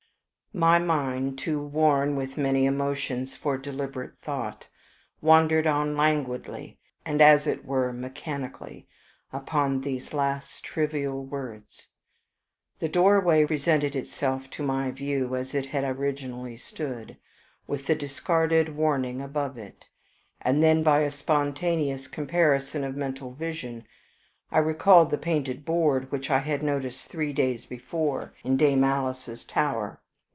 My 0.53 0.79
mind, 0.79 1.37
too 1.39 1.61
worn 1.65 2.17
with 2.17 2.37
many 2.37 2.65
emotions 2.65 3.37
for 3.37 3.57
deliberate 3.57 4.17
thought, 4.21 4.67
wandered 5.21 5.65
on 5.65 5.95
languidly, 5.95 6.77
and 7.05 7.21
as 7.21 7.47
it 7.47 7.63
were 7.63 7.93
mechanically, 7.93 8.85
upon 9.31 9.79
these 9.79 10.13
last 10.13 10.61
trivial 10.65 11.23
words. 11.23 11.87
The 12.79 12.89
doorway 12.89 13.45
presented 13.45 13.95
itself 13.95 14.49
to 14.49 14.61
my 14.61 14.91
view 14.91 15.37
as 15.37 15.55
it 15.55 15.67
had 15.67 15.85
originally 15.85 16.57
stood, 16.57 17.15
with 17.65 17.85
the 17.85 17.95
discarded 17.95 18.75
warning 18.75 19.21
above 19.21 19.57
it; 19.57 19.87
and 20.41 20.61
then, 20.61 20.83
by 20.83 20.99
a 20.99 21.11
spontaneous 21.11 22.09
comparison 22.09 22.83
of 22.83 22.97
mental 22.97 23.31
vision, 23.33 23.85
I 24.51 24.57
recalled 24.57 25.11
the 25.11 25.17
painted 25.17 25.63
board 25.63 26.11
which 26.11 26.29
I 26.29 26.39
had 26.39 26.61
noticed 26.61 27.07
three 27.07 27.31
days 27.31 27.65
before 27.65 28.33
in 28.43 28.57
Dame 28.57 28.83
Alice's 28.83 29.45
tower. 29.45 29.99